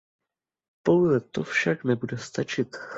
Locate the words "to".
1.31-1.43